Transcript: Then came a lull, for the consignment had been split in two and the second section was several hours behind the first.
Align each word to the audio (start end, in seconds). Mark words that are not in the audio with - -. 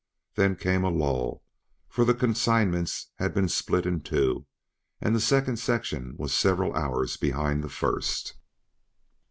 Then 0.33 0.55
came 0.55 0.83
a 0.83 0.89
lull, 0.89 1.43
for 1.87 2.05
the 2.05 2.15
consignment 2.15 2.89
had 3.19 3.35
been 3.35 3.47
split 3.47 3.85
in 3.85 4.01
two 4.01 4.47
and 4.99 5.15
the 5.15 5.19
second 5.19 5.57
section 5.59 6.15
was 6.17 6.33
several 6.33 6.73
hours 6.73 7.17
behind 7.17 7.63
the 7.63 7.69
first. 7.69 8.33